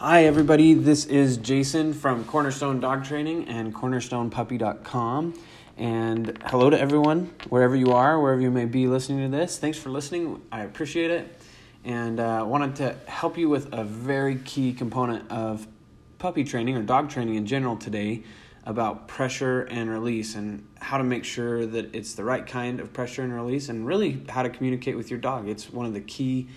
Hi, 0.00 0.26
everybody. 0.26 0.74
This 0.74 1.06
is 1.06 1.38
Jason 1.38 1.92
from 1.92 2.24
Cornerstone 2.24 2.78
Dog 2.78 3.04
Training 3.04 3.48
and 3.48 3.74
CornerstonePuppy.com. 3.74 5.34
And 5.76 6.38
hello 6.46 6.70
to 6.70 6.80
everyone, 6.80 7.34
wherever 7.48 7.74
you 7.74 7.90
are, 7.90 8.20
wherever 8.20 8.40
you 8.40 8.52
may 8.52 8.66
be 8.66 8.86
listening 8.86 9.28
to 9.28 9.36
this. 9.36 9.58
Thanks 9.58 9.76
for 9.76 9.88
listening. 9.88 10.40
I 10.52 10.62
appreciate 10.62 11.10
it. 11.10 11.40
And 11.84 12.20
uh, 12.20 12.44
wanted 12.46 12.76
to 12.76 13.10
help 13.10 13.36
you 13.36 13.48
with 13.48 13.74
a 13.74 13.82
very 13.82 14.36
key 14.36 14.72
component 14.72 15.28
of 15.32 15.66
puppy 16.20 16.44
training 16.44 16.76
or 16.76 16.82
dog 16.84 17.10
training 17.10 17.34
in 17.34 17.44
general 17.44 17.76
today 17.76 18.22
about 18.66 19.08
pressure 19.08 19.62
and 19.62 19.90
release 19.90 20.36
and 20.36 20.64
how 20.76 20.98
to 20.98 21.04
make 21.04 21.24
sure 21.24 21.66
that 21.66 21.92
it's 21.92 22.14
the 22.14 22.22
right 22.22 22.46
kind 22.46 22.78
of 22.78 22.92
pressure 22.92 23.22
and 23.22 23.34
release 23.34 23.68
and 23.68 23.84
really 23.84 24.22
how 24.28 24.44
to 24.44 24.48
communicate 24.48 24.96
with 24.96 25.10
your 25.10 25.18
dog. 25.18 25.48
It's 25.48 25.72
one 25.72 25.86
of 25.86 25.92
the 25.92 26.02
key 26.02 26.50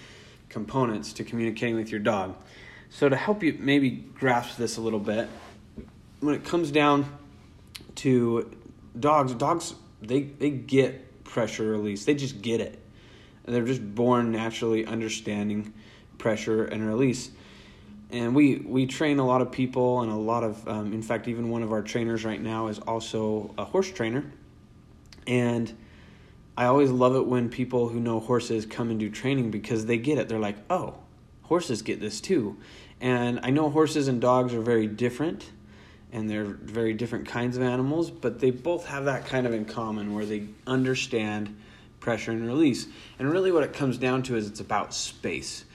components 0.48 1.12
to 1.14 1.24
communicating 1.24 1.76
with 1.76 1.90
your 1.90 2.02
dog. 2.02 2.36
So, 2.94 3.08
to 3.08 3.16
help 3.16 3.42
you 3.42 3.58
maybe 3.58 3.90
grasp 3.90 4.58
this 4.58 4.76
a 4.76 4.82
little 4.82 5.00
bit, 5.00 5.30
when 6.20 6.36
it 6.36 6.44
comes 6.44 6.72
down 6.72 7.06
to 7.96 8.52
dogs, 9.00 9.34
dogs 9.34 9.74
they, 10.02 10.24
they 10.24 10.50
get 10.50 11.24
pressure 11.24 11.64
release. 11.64 12.04
They 12.04 12.16
just 12.16 12.42
get 12.42 12.60
it. 12.60 12.78
They're 13.46 13.66
just 13.66 13.96
born 13.96 14.32
naturally 14.32 14.86
understanding 14.86 15.74
pressure 16.18 16.66
and 16.66 16.86
release. 16.86 17.32
And 18.12 18.36
we, 18.36 18.58
we 18.58 18.88
train 18.88 19.20
a 19.20 19.26
lot 19.26 19.42
of 19.42 19.54
people, 19.54 20.02
and 20.02 20.12
a 20.12 20.16
lot 20.16 20.44
of, 20.44 20.68
um, 20.68 20.92
in 20.92 21.02
fact, 21.02 21.30
even 21.30 21.50
one 21.50 21.64
of 21.64 21.72
our 21.72 21.82
trainers 21.82 22.26
right 22.26 22.42
now 22.42 22.68
is 22.68 22.78
also 22.80 23.54
a 23.58 23.64
horse 23.64 23.90
trainer. 23.90 24.30
And 25.26 25.74
I 26.58 26.66
always 26.66 26.92
love 26.92 27.16
it 27.16 27.26
when 27.26 27.50
people 27.50 27.88
who 27.88 28.02
know 28.02 28.20
horses 28.20 28.66
come 28.66 28.90
and 28.90 29.00
do 29.00 29.10
training 29.10 29.50
because 29.50 29.86
they 29.86 29.98
get 29.98 30.18
it. 30.18 30.28
They're 30.28 30.40
like, 30.40 30.58
oh, 30.70 30.98
horses 31.52 31.82
get 31.82 32.00
this 32.00 32.22
too. 32.22 32.56
And 33.02 33.42
I 33.44 33.50
know 33.50 33.70
horses 33.70 34.08
and 34.08 34.22
dogs 34.22 34.54
are 34.54 34.62
very 34.62 34.88
different 34.88 35.52
and 36.14 36.30
they're 36.30 36.46
very 36.46 36.94
different 36.94 37.28
kinds 37.28 37.58
of 37.58 37.64
animals, 37.64 38.10
but 38.10 38.40
they 38.40 38.52
both 38.52 38.86
have 38.86 39.04
that 39.04 39.26
kind 39.26 39.46
of 39.46 39.54
in 39.54 39.66
common 39.66 40.14
where 40.14 40.26
they 40.26 40.48
understand 40.66 41.54
pressure 42.00 42.32
and 42.32 42.48
release. 42.48 42.88
And 43.20 43.30
really, 43.30 43.52
what 43.52 43.64
it 43.64 43.74
comes 43.74 43.98
down 43.98 44.24
to 44.24 44.38
is 44.38 44.48
it's 44.48 44.62
about 44.62 44.94
space. 44.94 45.66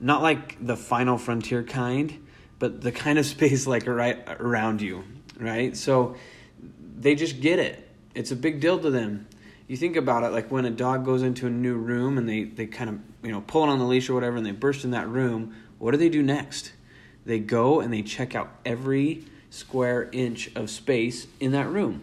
Not 0.00 0.22
like 0.22 0.56
the 0.66 0.76
final 0.76 1.18
frontier 1.18 1.62
kind, 1.62 2.26
but 2.58 2.80
the 2.80 2.90
kind 2.90 3.16
of 3.16 3.24
space 3.36 3.64
like 3.64 3.86
right 3.86 4.18
around 4.40 4.82
you, 4.82 5.04
right? 5.38 5.76
So 5.76 6.16
they 6.98 7.14
just 7.14 7.40
get 7.40 7.60
it. 7.60 7.88
It's 8.16 8.32
a 8.32 8.36
big 8.36 8.58
deal 8.58 8.80
to 8.80 8.90
them 8.90 9.28
you 9.72 9.78
think 9.78 9.96
about 9.96 10.22
it 10.22 10.32
like 10.32 10.50
when 10.50 10.66
a 10.66 10.70
dog 10.70 11.02
goes 11.02 11.22
into 11.22 11.46
a 11.46 11.50
new 11.50 11.74
room 11.74 12.18
and 12.18 12.28
they, 12.28 12.44
they 12.44 12.66
kind 12.66 12.90
of 12.90 12.98
you 13.22 13.32
know 13.32 13.40
pull 13.40 13.64
it 13.64 13.68
on 13.68 13.78
the 13.78 13.86
leash 13.86 14.10
or 14.10 14.12
whatever 14.12 14.36
and 14.36 14.44
they 14.44 14.50
burst 14.50 14.84
in 14.84 14.90
that 14.90 15.08
room 15.08 15.56
what 15.78 15.92
do 15.92 15.96
they 15.96 16.10
do 16.10 16.22
next? 16.22 16.72
They 17.24 17.38
go 17.38 17.80
and 17.80 17.92
they 17.92 18.02
check 18.02 18.34
out 18.34 18.52
every 18.66 19.24
square 19.48 20.10
inch 20.12 20.54
of 20.54 20.68
space 20.68 21.26
in 21.40 21.52
that 21.52 21.68
room 21.68 22.02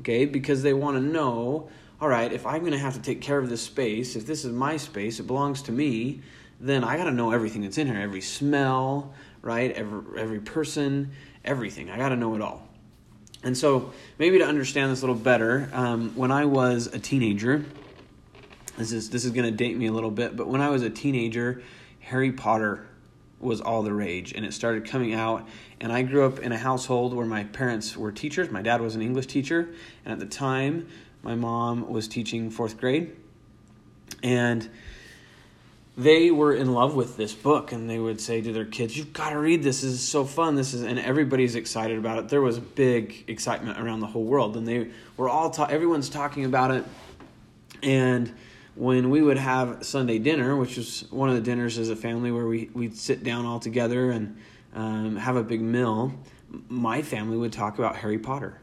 okay? 0.00 0.24
Because 0.24 0.64
they 0.64 0.74
want 0.74 0.96
to 0.96 1.00
know 1.00 1.68
all 2.00 2.08
right 2.08 2.32
if 2.32 2.44
i'm 2.44 2.60
going 2.60 2.72
to 2.72 2.78
have 2.78 2.94
to 2.94 3.00
take 3.00 3.20
care 3.20 3.38
of 3.38 3.48
this 3.48 3.62
space 3.62 4.16
if 4.16 4.26
this 4.26 4.44
is 4.44 4.50
my 4.52 4.76
space 4.76 5.20
it 5.20 5.26
belongs 5.28 5.62
to 5.62 5.70
me 5.70 6.20
then 6.60 6.82
i 6.82 6.96
got 6.96 7.04
to 7.04 7.12
know 7.12 7.30
everything 7.30 7.62
that's 7.62 7.78
in 7.78 7.86
here 7.86 8.00
every 8.00 8.20
smell 8.20 9.14
right 9.40 9.70
every, 9.72 10.20
every 10.20 10.40
person 10.40 11.12
everything. 11.44 11.90
I 11.90 11.98
got 11.98 12.08
to 12.08 12.16
know 12.16 12.34
it 12.34 12.40
all 12.40 12.66
and 13.44 13.56
so, 13.56 13.92
maybe 14.18 14.38
to 14.38 14.44
understand 14.44 14.90
this 14.90 15.02
a 15.02 15.06
little 15.06 15.14
better, 15.14 15.68
um, 15.72 16.10
when 16.16 16.32
I 16.32 16.46
was 16.46 16.86
a 16.88 16.98
teenager, 16.98 17.64
this 18.78 18.90
is 18.90 19.10
this 19.10 19.24
is 19.24 19.30
going 19.30 19.44
to 19.44 19.52
date 19.52 19.76
me 19.76 19.86
a 19.86 19.92
little 19.92 20.10
bit, 20.10 20.36
but 20.36 20.48
when 20.48 20.60
I 20.60 20.70
was 20.70 20.82
a 20.82 20.90
teenager, 20.90 21.62
Harry 22.00 22.32
Potter 22.32 22.86
was 23.38 23.60
all 23.60 23.82
the 23.82 23.92
rage, 23.92 24.32
and 24.32 24.44
it 24.44 24.54
started 24.54 24.86
coming 24.86 25.12
out. 25.12 25.46
And 25.80 25.92
I 25.92 26.02
grew 26.02 26.24
up 26.24 26.38
in 26.38 26.52
a 26.52 26.58
household 26.58 27.14
where 27.14 27.26
my 27.26 27.44
parents 27.44 27.96
were 27.96 28.10
teachers. 28.10 28.50
My 28.50 28.62
dad 28.62 28.80
was 28.80 28.94
an 28.94 29.02
English 29.02 29.26
teacher, 29.26 29.68
and 30.04 30.12
at 30.12 30.18
the 30.18 30.26
time, 30.26 30.88
my 31.22 31.34
mom 31.34 31.88
was 31.88 32.08
teaching 32.08 32.50
fourth 32.50 32.78
grade, 32.78 33.14
and 34.22 34.68
they 35.96 36.30
were 36.30 36.52
in 36.52 36.72
love 36.72 36.94
with 36.94 37.16
this 37.16 37.32
book 37.32 37.72
and 37.72 37.88
they 37.88 37.98
would 37.98 38.20
say 38.20 38.40
to 38.40 38.52
their 38.52 38.64
kids 38.64 38.96
you've 38.96 39.12
got 39.12 39.30
to 39.30 39.38
read 39.38 39.62
this. 39.62 39.82
this 39.82 39.92
is 39.92 40.06
so 40.06 40.24
fun. 40.24 40.54
This 40.56 40.74
is 40.74 40.82
and 40.82 40.98
everybody's 40.98 41.54
excited 41.54 41.98
about 41.98 42.18
it. 42.18 42.28
There 42.28 42.40
was 42.40 42.58
big 42.58 43.24
excitement 43.28 43.78
around 43.78 44.00
the 44.00 44.06
whole 44.06 44.24
world 44.24 44.56
and 44.56 44.66
they 44.66 44.88
were 45.16 45.28
all 45.28 45.50
ta- 45.50 45.66
everyone's 45.66 46.08
talking 46.08 46.44
about 46.44 46.70
it. 46.70 46.84
And 47.82 48.34
when 48.74 49.10
we 49.10 49.22
would 49.22 49.38
have 49.38 49.84
sunday 49.86 50.18
dinner 50.18 50.56
which 50.56 50.76
was 50.76 51.04
one 51.12 51.28
of 51.28 51.36
the 51.36 51.40
dinners 51.40 51.78
as 51.78 51.90
a 51.90 51.96
family 51.96 52.32
where 52.32 52.46
we, 52.46 52.68
we'd 52.74 52.96
sit 52.96 53.22
down 53.22 53.46
all 53.46 53.60
together 53.60 54.10
and 54.10 54.36
um, 54.74 55.14
have 55.14 55.36
a 55.36 55.44
big 55.44 55.60
meal 55.60 56.12
my 56.68 57.00
family 57.00 57.36
would 57.36 57.52
talk 57.52 57.78
about 57.78 57.94
harry 57.94 58.18
potter 58.18 58.58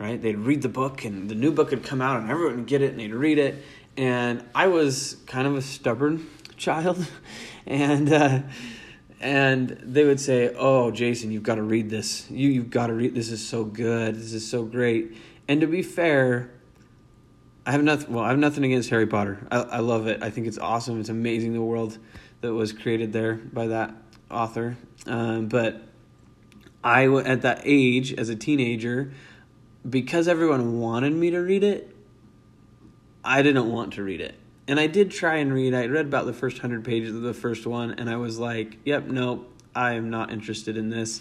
right? 0.00 0.20
They'd 0.20 0.38
read 0.38 0.62
the 0.62 0.68
book 0.68 1.04
and 1.04 1.28
the 1.28 1.34
new 1.34 1.52
book 1.52 1.70
would 1.70 1.84
come 1.84 2.00
out 2.00 2.18
and 2.20 2.30
everyone 2.30 2.56
would 2.56 2.66
get 2.66 2.80
it 2.80 2.90
and 2.90 2.98
they'd 2.98 3.14
read 3.14 3.38
it. 3.38 3.62
And 3.96 4.42
i 4.54 4.66
was 4.66 5.18
kind 5.26 5.46
of 5.46 5.54
a 5.54 5.62
stubborn 5.62 6.26
child, 6.60 7.04
and 7.66 8.12
uh, 8.12 8.40
and 9.20 9.70
they 9.82 10.04
would 10.04 10.20
say, 10.20 10.54
"Oh, 10.56 10.90
Jason, 10.90 11.32
you've 11.32 11.42
got 11.42 11.56
to 11.56 11.62
read 11.62 11.90
this. 11.90 12.30
You 12.30 12.48
you've 12.48 12.70
got 12.70 12.86
to 12.88 12.94
read. 12.94 13.14
This 13.14 13.30
is 13.30 13.46
so 13.46 13.64
good. 13.64 14.14
This 14.14 14.32
is 14.32 14.48
so 14.48 14.64
great." 14.64 15.16
And 15.48 15.60
to 15.62 15.66
be 15.66 15.82
fair, 15.82 16.50
I 17.66 17.72
have 17.72 17.82
nothing. 17.82 18.14
Well, 18.14 18.24
I 18.24 18.28
have 18.28 18.38
nothing 18.38 18.64
against 18.64 18.90
Harry 18.90 19.06
Potter. 19.06 19.46
I, 19.50 19.58
I 19.62 19.78
love 19.78 20.06
it. 20.06 20.22
I 20.22 20.30
think 20.30 20.46
it's 20.46 20.58
awesome. 20.58 21.00
It's 21.00 21.08
amazing 21.08 21.54
the 21.54 21.62
world 21.62 21.98
that 22.42 22.52
was 22.52 22.72
created 22.72 23.12
there 23.12 23.34
by 23.34 23.66
that 23.68 23.94
author. 24.30 24.76
Um, 25.06 25.48
but 25.48 25.82
I 26.84 27.08
at 27.08 27.42
that 27.42 27.62
age 27.64 28.14
as 28.14 28.28
a 28.28 28.36
teenager, 28.36 29.12
because 29.88 30.28
everyone 30.28 30.78
wanted 30.78 31.12
me 31.12 31.30
to 31.30 31.38
read 31.38 31.64
it, 31.64 31.94
I 33.24 33.42
didn't 33.42 33.70
want 33.70 33.94
to 33.94 34.02
read 34.02 34.20
it. 34.20 34.34
And 34.68 34.78
I 34.78 34.86
did 34.86 35.10
try 35.10 35.36
and 35.36 35.52
read. 35.52 35.74
I 35.74 35.86
read 35.86 36.06
about 36.06 36.26
the 36.26 36.32
first 36.32 36.58
hundred 36.58 36.84
pages 36.84 37.14
of 37.14 37.22
the 37.22 37.34
first 37.34 37.66
one, 37.66 37.92
and 37.92 38.08
I 38.08 38.16
was 38.16 38.38
like, 38.38 38.78
"Yep, 38.84 39.06
nope, 39.06 39.52
I 39.74 39.94
am 39.94 40.10
not 40.10 40.32
interested 40.32 40.76
in 40.76 40.90
this." 40.90 41.20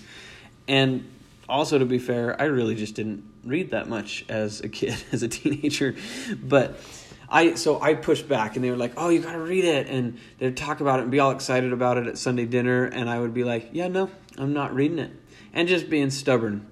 And 0.68 1.06
also, 1.48 1.80
to 1.80 1.86
be 1.86 1.98
fair, 1.98 2.40
I 2.40 2.46
really 2.46 2.76
just 2.76 2.96
didn't 2.96 3.24
read 3.44 3.72
that 3.72 3.90
much 3.90 4.24
as 4.30 4.62
a 4.62 4.70
kid, 4.70 4.96
as 5.12 5.24
a 5.24 5.28
teenager. 5.28 5.96
But 6.42 6.80
I 7.28 7.56
so 7.56 7.82
I 7.82 7.96
pushed 7.96 8.28
back, 8.28 8.56
and 8.56 8.64
they 8.64 8.70
were 8.70 8.78
like, 8.78 8.94
"Oh, 8.98 9.10
you 9.10 9.20
got 9.20 9.34
to 9.34 9.40
read 9.40 9.66
it," 9.66 9.88
and 9.88 10.18
they'd 10.38 10.56
talk 10.56 10.80
about 10.80 11.00
it 11.00 11.04
and 11.04 11.12
be 11.12 11.20
all 11.20 11.32
excited 11.32 11.74
about 11.74 11.98
it 11.98 12.08
at 12.08 12.18
Sunday 12.18 12.46
dinner, 12.46 12.86
and 12.86 13.10
I 13.10 13.20
would 13.20 13.34
be 13.34 13.44
like, 13.44 13.70
"Yeah, 13.72 13.88
no, 13.88 14.10
I'm 14.38 14.54
not 14.54 14.76
reading 14.76 15.00
it," 15.00 15.12
and 15.54 15.68
just 15.68 15.90
being 15.90 16.10
stubborn. 16.10 16.68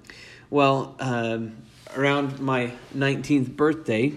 Well, 0.50 0.96
um, 1.00 1.56
around 1.96 2.40
my 2.40 2.72
19th 2.94 3.56
birthday 3.56 4.14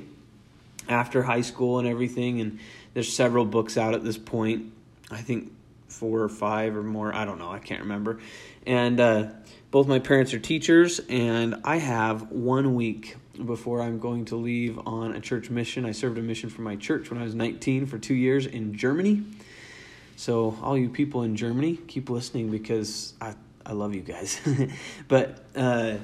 after 0.92 1.24
high 1.24 1.42
school 1.42 1.80
and 1.80 1.88
everything. 1.88 2.42
And 2.42 2.60
there's 2.94 3.12
several 3.12 3.46
books 3.46 3.78
out 3.78 3.94
at 3.94 4.04
this 4.04 4.18
point. 4.18 4.74
I 5.10 5.22
think 5.22 5.52
four 5.88 6.22
or 6.22 6.30
five 6.30 6.76
or 6.76 6.84
more. 6.84 7.14
I 7.14 7.26
don't 7.26 7.40
know. 7.40 7.52
I 7.52 7.60
can't 7.60 7.82
remember. 7.82 8.20
And 8.66 9.00
uh, 9.00 9.28
both 9.72 9.88
my 9.88 10.00
parents 10.00 10.34
are 10.34 10.40
teachers, 10.40 11.00
and 11.10 11.62
I 11.64 11.78
have 11.78 12.32
one 12.32 12.76
week 12.76 13.18
before 13.46 13.82
I'm 13.82 14.00
going 14.00 14.26
to 14.26 14.36
leave 14.36 14.80
on 14.86 15.16
a 15.16 15.20
church 15.20 15.50
mission. 15.50 15.86
I 15.86 15.92
served 15.92 16.18
a 16.18 16.22
mission 16.22 16.50
for 16.50 16.62
my 16.62 16.76
church 16.76 17.10
when 17.10 17.20
I 17.20 17.24
was 17.24 17.34
19 17.34 17.86
for 17.86 17.98
two 17.98 18.14
years 18.14 18.46
in 18.46 18.76
Germany. 18.76 19.24
So, 20.16 20.58
all 20.62 20.78
you 20.78 20.90
people 20.90 21.24
in 21.24 21.36
Germany, 21.36 21.78
keep 21.88 22.10
listening 22.10 22.52
because 22.52 23.14
I, 23.20 23.34
I 23.66 23.74
love 23.74 23.96
you 23.96 24.02
guys. 24.02 24.40
but 25.08 25.44
uh, 25.56 25.96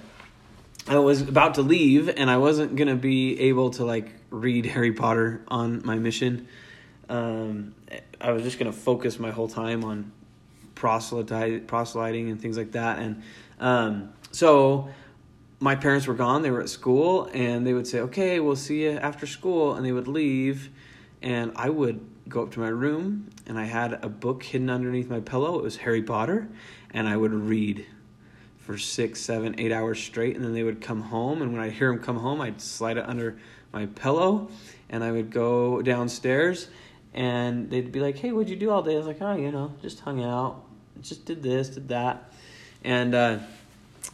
I 0.88 0.98
was 0.98 1.22
about 1.22 1.56
to 1.56 1.62
leave, 1.62 2.10
and 2.10 2.30
I 2.30 2.38
wasn't 2.38 2.76
going 2.76 2.88
to 2.88 2.96
be 2.96 3.40
able 3.42 3.72
to 3.72 3.86
like 3.86 4.12
read 4.30 4.66
Harry 4.68 4.92
Potter 4.92 5.44
on 5.48 5.82
my 5.86 5.96
mission. 5.96 6.48
Um, 7.10 7.74
I 8.20 8.32
was 8.32 8.44
just 8.44 8.60
going 8.60 8.72
to 8.72 8.78
focus 8.78 9.20
my 9.20 9.32
whole 9.32 9.48
time 9.48 9.84
on 9.84 10.12
proselyting 10.76 12.30
and 12.30 12.40
things 12.40 12.58
like 12.58 12.74
that. 12.74 13.00
And 13.00 13.24
um, 13.60 14.14
so 14.32 14.90
my 15.60 15.76
parents 15.76 16.06
were 16.08 16.14
gone. 16.14 16.42
They 16.42 16.52
were 16.52 16.62
at 16.62 16.70
school, 16.70 17.30
and 17.34 17.66
they 17.66 17.74
would 17.74 17.88
say, 17.88 18.00
"Okay, 18.02 18.40
we'll 18.40 18.56
see 18.56 18.84
you 18.84 18.92
after 18.92 19.26
school," 19.26 19.76
and 19.76 19.86
they 19.86 19.92
would 19.92 20.08
leave. 20.08 20.70
And 21.22 21.52
I 21.56 21.70
would 21.70 22.00
go 22.30 22.44
up 22.44 22.52
to 22.52 22.60
my 22.60 22.68
room, 22.68 23.30
and 23.48 23.58
I 23.58 23.66
had 23.66 23.94
a 24.04 24.10
book 24.10 24.44
hidden 24.44 24.70
underneath 24.70 25.10
my 25.10 25.20
pillow. 25.20 25.58
It 25.58 25.64
was 25.64 25.78
Harry 25.78 26.04
Potter, 26.04 26.48
and 26.92 27.08
I 27.08 27.18
would 27.18 27.34
read 27.34 27.86
for 28.60 28.78
six, 28.78 29.22
seven, 29.22 29.56
eight 29.58 29.72
hours 29.72 30.00
straight. 30.00 30.36
And 30.36 30.44
then 30.44 30.54
they 30.54 30.64
would 30.64 30.82
come 30.82 31.02
home, 31.02 31.42
and 31.42 31.54
when 31.54 31.62
I 31.62 31.70
hear 31.70 31.92
them 31.92 32.04
come 32.04 32.18
home, 32.18 32.42
I'd 32.42 32.62
slide 32.62 32.98
it 32.98 33.06
under 33.08 33.40
my 33.74 33.86
pillow 33.86 34.50
and 34.90 35.04
I 35.04 35.12
would 35.12 35.32
go 35.32 35.82
downstairs 35.82 36.68
and 37.14 37.70
they'd 37.70 37.92
be 37.92 38.00
like, 38.00 38.18
"Hey, 38.18 38.32
what'd 38.32 38.50
you 38.50 38.56
do 38.56 38.70
all 38.70 38.84
day?" 38.84 38.94
I 38.94 38.98
was 38.98 39.08
like, 39.08 39.22
"Oh, 39.22 39.36
you 39.36 39.52
know, 39.52 39.74
just 39.82 40.00
hung 40.02 40.24
out, 40.24 40.64
just 41.02 41.26
did 41.26 41.42
this, 41.42 41.70
did 41.70 41.90
that," 41.90 42.32
and 42.84 43.16
uh, 43.16 43.40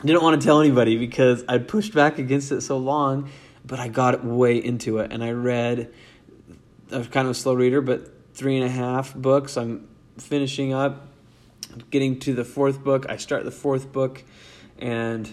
didn't 0.04 0.24
want 0.24 0.40
to 0.42 0.46
tell 0.46 0.62
anybody 0.62 0.98
because 0.98 1.44
I'd 1.48 1.68
pushed 1.68 1.94
back 1.94 2.18
against 2.18 2.52
it 2.52 2.62
so 2.62 2.78
long. 2.78 3.30
But 3.66 3.80
I 3.80 3.88
got 3.88 4.26
way 4.26 4.58
into 4.58 5.00
it, 5.00 5.12
and 5.12 5.24
I 5.24 5.32
read. 5.32 5.94
I 6.92 6.98
was 6.98 7.08
kind 7.08 7.28
of 7.28 7.32
a 7.32 7.36
slow 7.36 7.54
reader, 7.54 7.82
but 7.82 8.12
three 8.34 8.58
and 8.58 8.66
a 8.66 8.70
half 8.70 9.14
books. 9.16 9.58
I'm 9.58 9.88
finishing 10.18 10.74
up 10.74 11.08
getting 11.90 12.20
to 12.20 12.34
the 12.34 12.44
fourth 12.44 12.84
book. 12.84 13.06
I 13.10 13.18
start 13.18 13.44
the 13.46 13.52
fourth 13.52 13.92
book, 13.92 14.24
and 14.80 15.30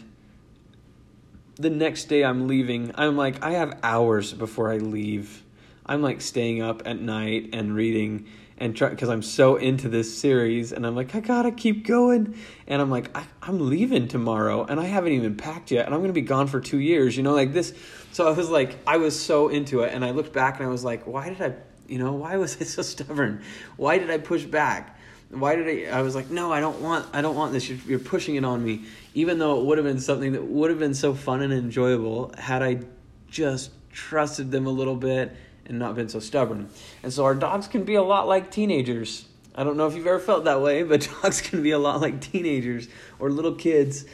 the 1.60 1.70
next 1.70 2.04
day 2.04 2.24
I'm 2.24 2.48
leaving. 2.48 2.92
I'm 2.94 3.16
like, 3.16 3.42
I 3.44 3.52
have 3.52 3.78
hours 3.82 4.32
before 4.32 4.72
I 4.72 4.78
leave. 4.78 5.42
I'm 5.84 6.02
like 6.02 6.20
staying 6.20 6.62
up 6.62 6.82
at 6.86 7.00
night 7.00 7.50
and 7.52 7.74
reading 7.74 8.26
and 8.56 8.76
try 8.76 8.90
because 8.90 9.08
I'm 9.08 9.22
so 9.22 9.56
into 9.56 9.88
this 9.88 10.16
series 10.16 10.72
and 10.72 10.86
I'm 10.86 10.94
like 10.94 11.14
I 11.14 11.20
gotta 11.20 11.50
keep 11.50 11.86
going 11.86 12.38
and 12.66 12.80
I'm 12.80 12.90
like 12.90 13.16
I, 13.16 13.24
am 13.42 13.70
leaving 13.70 14.06
tomorrow 14.06 14.64
and 14.64 14.78
I 14.78 14.84
haven't 14.84 15.12
even 15.12 15.34
packed 15.36 15.70
yet 15.70 15.86
and 15.86 15.94
I'm 15.94 16.02
gonna 16.02 16.12
be 16.12 16.20
gone 16.20 16.46
for 16.46 16.60
two 16.60 16.78
years 16.78 17.16
you 17.16 17.22
know 17.22 17.32
like 17.32 17.54
this 17.54 17.74
so 18.12 18.28
I 18.28 18.32
was 18.32 18.50
like 18.50 18.76
I 18.86 18.98
was 18.98 19.18
so 19.18 19.48
into 19.48 19.80
it 19.80 19.94
and 19.94 20.04
I 20.04 20.10
looked 20.10 20.34
back 20.34 20.58
and 20.58 20.66
I 20.66 20.68
was 20.68 20.84
like 20.84 21.06
why 21.06 21.30
did 21.30 21.40
I 21.40 21.54
you 21.88 21.98
know 21.98 22.12
why 22.12 22.36
was 22.36 22.60
I 22.60 22.64
so 22.66 22.82
stubborn 22.82 23.42
why 23.78 23.96
did 23.96 24.10
I 24.10 24.18
push 24.18 24.44
back 24.44 24.99
why 25.30 25.56
did 25.56 25.88
I 25.88 25.98
I 25.98 26.02
was 26.02 26.14
like 26.14 26.30
no 26.30 26.52
I 26.52 26.60
don't 26.60 26.80
want 26.80 27.06
I 27.12 27.22
don't 27.22 27.36
want 27.36 27.52
this 27.52 27.68
you're, 27.68 27.78
you're 27.86 27.98
pushing 27.98 28.34
it 28.36 28.44
on 28.44 28.64
me 28.64 28.84
even 29.14 29.38
though 29.38 29.60
it 29.60 29.66
would 29.66 29.78
have 29.78 29.86
been 29.86 30.00
something 30.00 30.32
that 30.32 30.44
would 30.44 30.70
have 30.70 30.78
been 30.78 30.94
so 30.94 31.14
fun 31.14 31.42
and 31.42 31.52
enjoyable 31.52 32.32
had 32.36 32.62
I 32.62 32.80
just 33.30 33.70
trusted 33.92 34.50
them 34.50 34.66
a 34.66 34.70
little 34.70 34.96
bit 34.96 35.36
and 35.66 35.78
not 35.78 35.94
been 35.94 36.08
so 36.08 36.18
stubborn. 36.18 36.68
And 37.02 37.12
so 37.12 37.24
our 37.24 37.34
dogs 37.34 37.68
can 37.68 37.84
be 37.84 37.94
a 37.94 38.02
lot 38.02 38.26
like 38.26 38.50
teenagers. 38.50 39.26
I 39.54 39.64
don't 39.64 39.76
know 39.76 39.86
if 39.86 39.94
you've 39.94 40.06
ever 40.06 40.18
felt 40.18 40.44
that 40.44 40.60
way, 40.60 40.82
but 40.82 41.08
dogs 41.22 41.40
can 41.40 41.62
be 41.62 41.70
a 41.70 41.78
lot 41.78 42.00
like 42.00 42.20
teenagers 42.20 42.88
or 43.18 43.30
little 43.30 43.54
kids, 43.54 44.04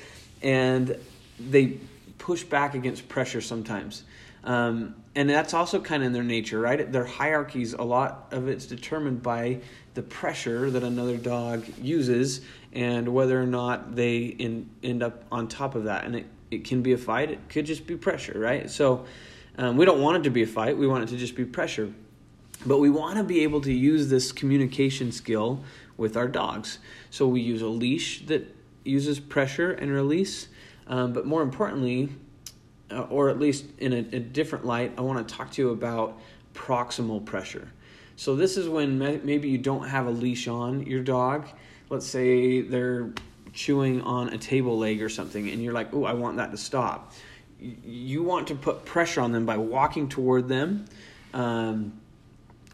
and 0.42 0.96
they 1.38 1.78
push 2.18 2.44
back 2.44 2.74
against 2.74 3.08
pressure 3.08 3.40
sometimes. 3.40 4.04
Um, 4.44 4.94
and 5.16 5.30
that's 5.30 5.54
also 5.54 5.80
kind 5.80 6.02
of 6.02 6.08
in 6.08 6.12
their 6.12 6.22
nature, 6.22 6.60
right? 6.60 6.92
Their 6.92 7.06
hierarchies, 7.06 7.72
a 7.72 7.82
lot 7.82 8.28
of 8.32 8.48
it's 8.48 8.66
determined 8.66 9.22
by 9.22 9.60
the 9.94 10.02
pressure 10.02 10.70
that 10.70 10.84
another 10.84 11.16
dog 11.16 11.64
uses 11.80 12.42
and 12.74 13.08
whether 13.08 13.40
or 13.40 13.46
not 13.46 13.96
they 13.96 14.18
in, 14.18 14.68
end 14.82 15.02
up 15.02 15.24
on 15.32 15.48
top 15.48 15.74
of 15.74 15.84
that. 15.84 16.04
And 16.04 16.16
it, 16.16 16.26
it 16.50 16.64
can 16.64 16.82
be 16.82 16.92
a 16.92 16.98
fight, 16.98 17.30
it 17.30 17.48
could 17.48 17.64
just 17.64 17.86
be 17.86 17.96
pressure, 17.96 18.38
right? 18.38 18.70
So 18.70 19.06
um, 19.56 19.78
we 19.78 19.86
don't 19.86 20.02
want 20.02 20.18
it 20.18 20.24
to 20.24 20.30
be 20.30 20.42
a 20.42 20.46
fight, 20.46 20.76
we 20.76 20.86
want 20.86 21.04
it 21.04 21.08
to 21.08 21.16
just 21.16 21.34
be 21.34 21.46
pressure. 21.46 21.90
But 22.66 22.78
we 22.78 22.90
want 22.90 23.16
to 23.16 23.24
be 23.24 23.42
able 23.42 23.62
to 23.62 23.72
use 23.72 24.10
this 24.10 24.32
communication 24.32 25.12
skill 25.12 25.64
with 25.96 26.18
our 26.18 26.28
dogs. 26.28 26.78
So 27.08 27.26
we 27.26 27.40
use 27.40 27.62
a 27.62 27.68
leash 27.68 28.26
that 28.26 28.54
uses 28.84 29.18
pressure 29.18 29.72
and 29.72 29.90
release. 29.90 30.48
Um, 30.88 31.14
but 31.14 31.26
more 31.26 31.42
importantly, 31.42 32.10
uh, 32.90 33.02
or 33.02 33.28
at 33.28 33.38
least 33.38 33.66
in 33.78 33.92
a, 33.92 33.98
a 33.98 34.20
different 34.20 34.64
light, 34.64 34.92
I 34.96 35.00
want 35.00 35.26
to 35.26 35.34
talk 35.34 35.50
to 35.52 35.62
you 35.62 35.70
about 35.70 36.18
proximal 36.54 37.24
pressure. 37.24 37.70
So 38.16 38.34
this 38.34 38.56
is 38.56 38.68
when 38.68 38.98
maybe 38.98 39.48
you 39.48 39.58
don't 39.58 39.88
have 39.88 40.06
a 40.06 40.10
leash 40.10 40.48
on 40.48 40.86
your 40.86 41.02
dog. 41.02 41.46
Let's 41.90 42.06
say 42.06 42.62
they're 42.62 43.12
chewing 43.52 44.00
on 44.02 44.30
a 44.30 44.38
table 44.38 44.78
leg 44.78 45.02
or 45.02 45.08
something, 45.08 45.48
and 45.48 45.62
you're 45.62 45.74
like, 45.74 45.92
"Oh, 45.92 46.04
I 46.04 46.14
want 46.14 46.38
that 46.38 46.50
to 46.50 46.56
stop." 46.56 47.12
you 47.58 48.22
want 48.22 48.48
to 48.48 48.54
put 48.54 48.84
pressure 48.84 49.20
on 49.20 49.32
them 49.32 49.46
by 49.46 49.56
walking 49.56 50.08
toward 50.08 50.48
them. 50.48 50.84
Um, 51.32 52.00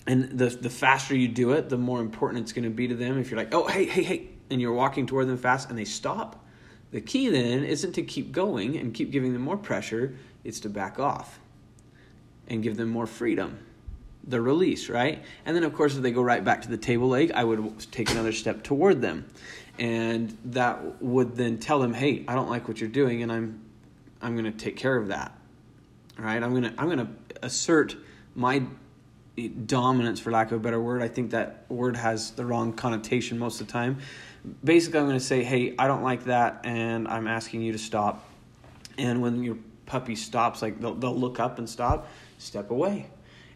and 0.06 0.36
the 0.36 0.48
the 0.48 0.70
faster 0.70 1.14
you 1.14 1.28
do 1.28 1.52
it, 1.52 1.68
the 1.68 1.78
more 1.78 2.00
important 2.00 2.42
it's 2.42 2.52
going 2.52 2.64
to 2.64 2.70
be 2.70 2.88
to 2.88 2.94
them. 2.94 3.18
If 3.18 3.30
you're 3.30 3.38
like, 3.38 3.54
oh, 3.54 3.66
hey, 3.66 3.84
hey, 3.84 4.02
hey, 4.02 4.28
and 4.50 4.60
you're 4.60 4.72
walking 4.72 5.06
toward 5.06 5.28
them 5.28 5.38
fast 5.38 5.70
and 5.70 5.78
they 5.78 5.84
stop, 5.84 6.41
the 6.92 7.00
key 7.00 7.28
then 7.28 7.64
isn't 7.64 7.92
to 7.94 8.02
keep 8.02 8.32
going 8.32 8.76
and 8.76 8.94
keep 8.94 9.10
giving 9.10 9.32
them 9.32 9.42
more 9.42 9.56
pressure, 9.56 10.14
it's 10.44 10.60
to 10.60 10.68
back 10.68 10.98
off 10.98 11.40
and 12.46 12.62
give 12.62 12.76
them 12.76 12.90
more 12.90 13.06
freedom. 13.06 13.58
The 14.24 14.40
release, 14.40 14.88
right? 14.88 15.24
And 15.44 15.56
then, 15.56 15.64
of 15.64 15.74
course, 15.74 15.96
if 15.96 16.02
they 16.02 16.12
go 16.12 16.22
right 16.22 16.44
back 16.44 16.62
to 16.62 16.68
the 16.68 16.76
table 16.76 17.08
leg, 17.08 17.32
I 17.32 17.42
would 17.42 17.90
take 17.90 18.10
another 18.10 18.30
step 18.30 18.62
toward 18.62 19.00
them. 19.00 19.26
And 19.78 20.36
that 20.44 21.02
would 21.02 21.34
then 21.34 21.58
tell 21.58 21.80
them, 21.80 21.92
hey, 21.92 22.24
I 22.28 22.34
don't 22.34 22.48
like 22.48 22.68
what 22.68 22.80
you're 22.80 22.90
doing, 22.90 23.22
and 23.22 23.32
I'm 23.32 23.60
I'm 24.20 24.36
going 24.36 24.44
to 24.44 24.56
take 24.56 24.76
care 24.76 24.96
of 24.96 25.08
that. 25.08 25.36
All 26.18 26.24
right, 26.24 26.40
I'm 26.40 26.50
going 26.50 26.62
to 26.62 26.74
I'm 26.78 26.86
going 26.86 26.98
to 26.98 27.08
assert 27.42 27.96
my 28.34 28.62
dominance 29.66 30.20
for 30.20 30.30
lack 30.30 30.52
of 30.52 30.60
a 30.60 30.62
better 30.62 30.80
word. 30.80 31.02
I 31.02 31.08
think 31.08 31.30
that 31.30 31.64
word 31.68 31.96
has 31.96 32.32
the 32.32 32.44
wrong 32.44 32.74
connotation 32.74 33.38
most 33.38 33.60
of 33.60 33.66
the 33.66 33.72
time. 33.72 33.98
Basically, 34.64 34.98
I'm 34.98 35.06
going 35.06 35.18
to 35.18 35.24
say, 35.24 35.44
"Hey, 35.44 35.74
I 35.78 35.86
don't 35.86 36.02
like 36.02 36.24
that 36.24 36.60
and 36.64 37.06
I'm 37.08 37.26
asking 37.26 37.62
you 37.62 37.72
to 37.72 37.78
stop." 37.78 38.28
And 38.98 39.22
when 39.22 39.42
your 39.42 39.56
puppy 39.86 40.14
stops, 40.16 40.62
like 40.62 40.80
they'll, 40.80 40.94
they'll 40.94 41.16
look 41.16 41.40
up 41.40 41.58
and 41.58 41.68
stop, 41.68 42.08
step 42.38 42.70
away. 42.70 43.08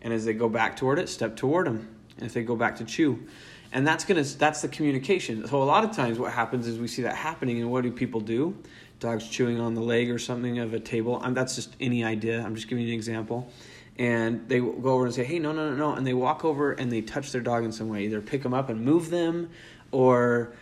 And 0.03 0.13
as 0.13 0.25
they 0.25 0.35
go 0.35 0.49
back 0.49 0.77
toward 0.77 0.99
it, 0.99 1.09
step 1.09 1.37
toward 1.37 1.67
them. 1.67 1.89
And 2.17 2.27
if 2.27 2.35
they 2.35 2.43
go 2.43 2.57
back 2.57 2.77
to 2.77 2.85
chew, 2.85 3.27
and 3.73 3.87
that's 3.87 4.05
gonna 4.05 4.23
that's 4.23 4.63
the 4.63 4.69
communication. 4.69 5.47
So 5.47 5.63
a 5.63 5.65
lot 5.65 5.85
of 5.85 5.93
times, 5.93 6.19
what 6.19 6.33
happens 6.33 6.67
is 6.67 6.79
we 6.79 6.89
see 6.89 7.03
that 7.03 7.17
happening, 7.17 7.61
and 7.61 7.71
what 7.71 7.83
do 7.83 7.91
people 7.91 8.21
do? 8.21 8.57
Dogs 9.01 9.29
chewing 9.29 9.61
on 9.61 9.75
the 9.75 9.83
leg 9.83 10.11
or 10.11 10.19
something 10.19 10.59
of 10.59 10.73
a 10.73 10.81
table. 10.81 11.21
I'm, 11.23 11.35
that's 11.35 11.55
just 11.55 11.77
any 11.81 12.05
idea. 12.05 12.43
I'm 12.43 12.55
just 12.55 12.69
giving 12.69 12.85
you 12.85 12.93
an 12.93 12.97
example. 12.97 13.51
And 13.99 14.49
they 14.49 14.61
go 14.61 14.91
over 14.91 15.07
and 15.07 15.15
say, 15.15 15.25
"Hey, 15.25 15.39
no, 15.39 15.53
no, 15.53 15.71
no, 15.71 15.77
no," 15.77 15.95
and 15.95 16.07
they 16.07 16.15
walk 16.15 16.45
over 16.45 16.73
and 16.73 16.91
they 16.91 17.03
touch 17.03 17.33
their 17.33 17.41
dog 17.41 17.65
in 17.65 17.73
some 17.73 17.89
way. 17.89 18.05
Either 18.05 18.21
pick 18.21 18.43
them 18.43 18.55
up 18.55 18.69
and 18.69 18.81
move 18.81 19.11
them, 19.11 19.51
or 19.91 20.55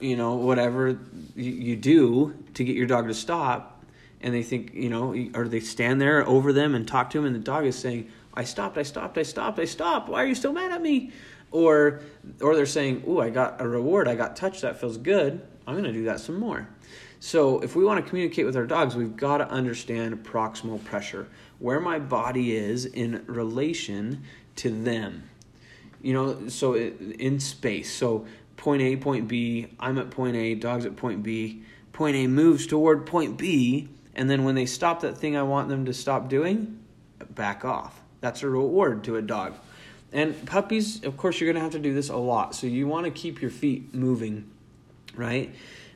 you 0.00 0.16
know 0.16 0.34
whatever 0.34 0.98
you, 1.36 1.52
you 1.52 1.76
do 1.76 2.34
to 2.54 2.64
get 2.64 2.76
your 2.76 2.86
dog 2.86 3.08
to 3.08 3.14
stop. 3.14 3.76
And 4.22 4.34
they 4.34 4.42
think, 4.42 4.74
you 4.74 4.90
know, 4.90 5.14
or 5.34 5.48
they 5.48 5.60
stand 5.60 5.98
there 5.98 6.26
over 6.28 6.52
them 6.52 6.74
and 6.74 6.86
talk 6.86 7.08
to 7.10 7.18
them, 7.18 7.24
and 7.26 7.34
the 7.34 7.40
dog 7.40 7.64
is 7.64 7.78
saying, 7.78 8.10
"I 8.34 8.44
stopped, 8.44 8.76
I 8.76 8.82
stopped, 8.82 9.16
I 9.16 9.22
stopped, 9.22 9.58
I 9.58 9.64
stopped. 9.64 10.10
Why 10.10 10.22
are 10.22 10.26
you 10.26 10.34
still 10.34 10.52
mad 10.52 10.72
at 10.72 10.82
me?" 10.82 11.12
Or, 11.52 12.00
or 12.40 12.54
they're 12.54 12.66
saying, 12.66 13.04
"Ooh, 13.08 13.20
I 13.20 13.30
got 13.30 13.60
a 13.60 13.66
reward. 13.66 14.08
I 14.08 14.14
got 14.16 14.36
touched. 14.36 14.60
That 14.60 14.78
feels 14.78 14.98
good. 14.98 15.40
I'm 15.66 15.74
going 15.74 15.84
to 15.84 15.92
do 15.92 16.04
that 16.04 16.20
some 16.20 16.38
more." 16.38 16.68
So, 17.22 17.60
if 17.60 17.76
we 17.76 17.84
want 17.84 18.02
to 18.02 18.08
communicate 18.08 18.46
with 18.46 18.56
our 18.56 18.66
dogs, 18.66 18.96
we've 18.96 19.16
got 19.16 19.38
to 19.38 19.48
understand 19.48 20.24
proximal 20.24 20.82
pressure, 20.84 21.26
where 21.58 21.78
my 21.78 21.98
body 21.98 22.56
is 22.56 22.86
in 22.86 23.24
relation 23.26 24.22
to 24.56 24.70
them. 24.70 25.24
You 26.02 26.14
know, 26.14 26.48
so 26.48 26.74
in 26.76 27.40
space. 27.40 27.92
So, 27.92 28.26
point 28.60 28.82
A, 28.82 28.96
point 28.96 29.26
B, 29.26 29.66
I'm 29.80 29.98
at 29.98 30.10
point 30.10 30.36
A, 30.36 30.54
dog's 30.54 30.86
at 30.86 30.96
point 30.96 31.22
B. 31.22 31.62
Point 31.92 32.16
A 32.16 32.26
moves 32.26 32.66
toward 32.66 33.06
point 33.06 33.36
B, 33.36 33.88
and 34.14 34.30
then 34.30 34.44
when 34.44 34.54
they 34.54 34.66
stop 34.66 35.00
that 35.00 35.18
thing 35.18 35.36
I 35.36 35.42
want 35.42 35.68
them 35.68 35.86
to 35.86 35.92
stop 35.92 36.28
doing, 36.28 36.78
back 37.30 37.64
off. 37.64 38.00
That's 38.20 38.42
a 38.42 38.48
reward 38.48 39.04
to 39.04 39.16
a 39.16 39.22
dog. 39.22 39.54
And 40.12 40.46
puppies, 40.46 41.04
of 41.04 41.16
course, 41.16 41.40
you're 41.40 41.46
going 41.52 41.60
to 41.60 41.62
have 41.62 41.72
to 41.72 41.78
do 41.78 41.94
this 41.94 42.08
a 42.08 42.16
lot. 42.16 42.54
So, 42.54 42.66
you 42.66 42.86
want 42.86 43.04
to 43.04 43.10
keep 43.10 43.40
your 43.40 43.50
feet 43.50 43.94
moving, 43.94 44.50
right? 45.14 45.54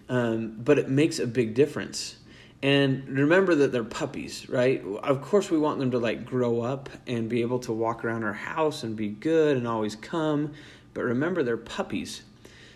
um, 0.08 0.56
but 0.58 0.78
it 0.78 0.88
makes 0.88 1.18
a 1.18 1.26
big 1.26 1.54
difference. 1.54 2.16
And 2.62 3.06
remember 3.08 3.54
that 3.56 3.72
they're 3.72 3.84
puppies, 3.84 4.48
right? 4.48 4.82
Of 5.02 5.20
course, 5.22 5.50
we 5.50 5.58
want 5.58 5.78
them 5.80 5.90
to 5.90 5.98
like 5.98 6.24
grow 6.24 6.62
up 6.62 6.88
and 7.06 7.28
be 7.28 7.42
able 7.42 7.58
to 7.60 7.72
walk 7.72 8.04
around 8.04 8.24
our 8.24 8.32
house 8.32 8.82
and 8.82 8.96
be 8.96 9.08
good 9.08 9.56
and 9.56 9.68
always 9.68 9.96
come. 9.96 10.52
But 10.94 11.02
remember, 11.02 11.42
they're 11.42 11.56
puppies. 11.56 12.22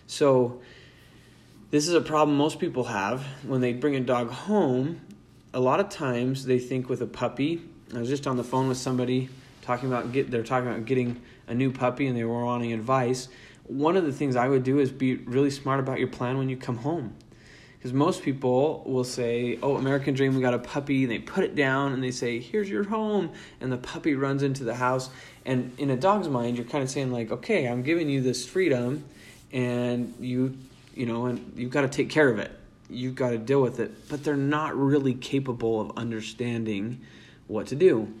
So, 0.09 0.59
this 1.71 1.87
is 1.87 1.93
a 1.93 2.01
problem 2.01 2.35
most 2.35 2.59
people 2.59 2.85
have 2.85 3.23
when 3.43 3.61
they 3.61 3.73
bring 3.73 3.95
a 3.95 3.99
dog 3.99 4.31
home. 4.31 5.01
A 5.53 5.59
lot 5.59 5.79
of 5.79 5.89
times 5.89 6.45
they 6.45 6.57
think 6.57 6.89
with 6.89 7.01
a 7.01 7.07
puppy. 7.07 7.61
I 7.93 7.99
was 7.99 8.09
just 8.09 8.25
on 8.25 8.35
the 8.35 8.43
phone 8.43 8.67
with 8.67 8.77
somebody 8.77 9.29
talking 9.61 9.87
about 9.87 10.11
get. 10.11 10.31
They're 10.31 10.43
talking 10.43 10.67
about 10.67 10.85
getting 10.85 11.21
a 11.47 11.53
new 11.53 11.71
puppy 11.71 12.07
and 12.07 12.17
they 12.17 12.23
were 12.23 12.43
wanting 12.43 12.73
advice 12.73 13.29
one 13.69 13.95
of 13.95 14.03
the 14.03 14.11
things 14.11 14.35
I 14.35 14.47
would 14.47 14.63
do 14.63 14.79
is 14.79 14.91
be 14.91 15.15
really 15.15 15.51
smart 15.51 15.79
about 15.79 15.99
your 15.99 16.07
plan 16.07 16.39
when 16.39 16.49
you 16.49 16.57
come 16.57 16.77
home. 16.77 17.15
Because 17.77 17.93
most 17.93 18.23
people 18.23 18.83
will 18.85 19.03
say, 19.03 19.59
Oh, 19.61 19.77
American 19.77 20.15
Dream, 20.15 20.35
we 20.35 20.41
got 20.41 20.55
a 20.55 20.59
puppy. 20.59 21.03
And 21.03 21.11
they 21.11 21.19
put 21.19 21.43
it 21.43 21.55
down 21.55 21.93
and 21.93 22.03
they 22.03 22.11
say, 22.11 22.39
Here's 22.39 22.67
your 22.67 22.83
home. 22.83 23.29
And 23.61 23.71
the 23.71 23.77
puppy 23.77 24.15
runs 24.15 24.41
into 24.43 24.63
the 24.63 24.75
house. 24.75 25.09
And 25.45 25.71
in 25.77 25.91
a 25.91 25.95
dog's 25.95 26.27
mind, 26.27 26.57
you're 26.57 26.65
kind 26.65 26.83
of 26.83 26.89
saying, 26.89 27.11
like, 27.11 27.31
okay, 27.31 27.67
I'm 27.67 27.83
giving 27.83 28.09
you 28.09 28.21
this 28.21 28.45
freedom 28.45 29.05
and 29.51 30.13
you, 30.19 30.57
you 30.95 31.05
know, 31.05 31.25
and 31.25 31.53
you've 31.55 31.71
got 31.71 31.81
to 31.81 31.87
take 31.87 32.09
care 32.09 32.29
of 32.29 32.39
it. 32.39 32.51
You've 32.89 33.15
got 33.15 33.29
to 33.31 33.37
deal 33.37 33.61
with 33.61 33.79
it. 33.79 34.09
But 34.09 34.23
they're 34.23 34.35
not 34.35 34.75
really 34.77 35.13
capable 35.13 35.81
of 35.81 35.97
understanding 35.97 37.01
what 37.47 37.67
to 37.67 37.75
do. 37.75 38.13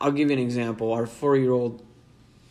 I'll 0.00 0.12
give 0.12 0.30
you 0.30 0.36
an 0.36 0.42
example. 0.42 0.92
Our 0.92 1.06
four 1.06 1.36
year 1.36 1.52
old 1.52 1.84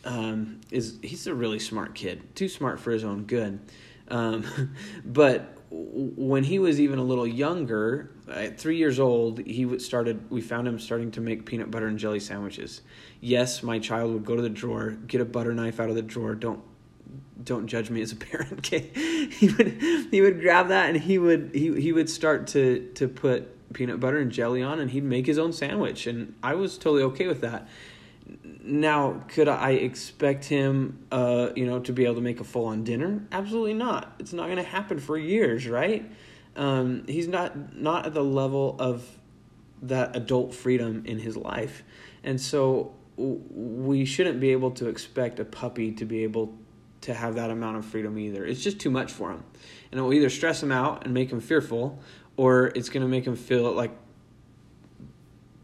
um, 0.04 0.62
is 0.72 0.98
he's 1.02 1.28
a 1.28 1.34
really 1.34 1.60
smart 1.60 1.96
kid, 1.96 2.36
too 2.36 2.48
smart 2.48 2.80
for 2.80 2.92
his 2.92 3.04
own 3.04 3.24
good. 3.24 3.60
Um, 4.10 4.72
but 5.06 5.52
when 5.70 6.44
he 6.44 6.60
was 6.60 6.80
even 6.80 7.00
a 7.00 7.04
little 7.04 7.28
younger, 7.28 8.12
at 8.32 8.60
three 8.60 8.78
years 8.78 9.00
old, 9.00 9.40
he 9.40 9.78
started. 9.80 10.30
We 10.30 10.42
found 10.42 10.68
him 10.68 10.80
starting 10.80 11.12
to 11.12 11.22
make 11.22 11.46
peanut 11.46 11.72
butter 11.72 11.88
and 11.88 12.00
jelly 12.00 12.20
sandwiches. 12.20 12.82
Yes, 13.20 13.64
my 13.64 13.80
child 13.80 14.14
would 14.14 14.25
go 14.25 14.36
to 14.36 14.42
the 14.42 14.50
drawer, 14.50 14.92
get 14.92 15.22
a 15.22 15.25
butter 15.25 15.54
knife 15.54 15.80
out 15.80 15.90
of 15.90 15.96
the 15.96 16.02
drawer. 16.02 16.36
Don't 16.36 16.62
don't 17.44 17.68
judge 17.68 17.89
me 17.89 18.01
as 18.01 18.12
a 18.12 18.15
parent. 18.15 18.68
He 19.36 19.50
would 19.50 19.77
he 20.12 20.22
would 20.22 20.39
grab 20.39 20.70
that 20.70 20.89
and 20.89 20.98
he 21.01 21.18
would 21.18 21.51
he 21.54 21.80
he 21.82 21.92
would 21.92 22.10
start 22.10 22.48
to 22.48 22.89
to 22.96 23.08
put 23.08 23.74
peanut 23.74 24.00
butter 24.00 24.20
and 24.20 24.32
jelly 24.32 24.62
on, 24.62 24.80
and 24.80 24.92
he'd 24.92 25.04
make 25.04 25.25
his 25.25 25.38
own 25.38 25.51
sandwich, 25.51 26.08
and 26.08 26.36
I 26.42 26.54
was 26.54 26.77
totally 26.77 27.04
okay 27.04 27.27
with 27.27 27.42
that 27.42 27.68
now, 28.63 29.24
could 29.27 29.48
I 29.48 29.72
expect 29.72 30.46
him, 30.46 31.06
uh, 31.12 31.50
you 31.56 31.65
know, 31.65 31.80
to 31.82 31.94
be 31.94 32.06
able 32.06 32.15
to 32.15 32.22
make 32.22 32.39
a 32.39 32.44
full 32.44 32.65
on 32.65 32.84
dinner? 32.84 33.25
Absolutely 33.32 33.75
not. 33.75 34.15
It's 34.20 34.34
not 34.34 34.46
going 34.46 34.58
to 34.58 34.63
happen 34.63 35.00
for 35.00 35.18
years, 35.18 35.68
right? 35.68 36.10
Um, 36.56 37.06
he's 37.08 37.27
not 37.27 37.75
not 37.75 38.06
at 38.06 38.13
the 38.13 38.24
level 38.24 38.75
of 38.80 39.08
that 39.84 40.15
adult 40.15 40.56
freedom 40.56 41.04
in 41.06 41.20
his 41.20 41.36
life, 41.38 41.84
and 42.24 42.39
so 42.39 42.96
we 43.18 44.06
shouldn't 44.06 44.39
be 44.39 44.51
able 44.51 44.72
to 44.72 44.88
expect 44.88 45.39
a 45.39 45.46
puppy 45.46 45.92
to 45.92 46.06
be 46.06 46.24
able 46.24 46.58
to 47.06 47.14
have 47.14 47.36
that 47.36 47.52
amount 47.52 47.78
of 47.78 47.86
freedom 47.86 48.18
either. 48.18 48.46
It's 48.46 48.64
just 48.64 48.80
too 48.80 48.90
much 48.90 49.12
for 49.12 49.32
him, 49.32 49.44
and 49.92 50.00
it 50.00 50.04
will 50.04 50.14
either 50.14 50.30
stress 50.30 50.62
him 50.62 50.72
out 50.72 51.06
and 51.06 51.14
make 51.14 51.32
him 51.32 51.40
fearful, 51.40 52.00
or 52.36 52.72
it's 52.76 52.90
going 52.90 53.04
to 53.04 53.08
make 53.08 53.26
him 53.26 53.36
feel 53.36 53.72
like 53.72 53.92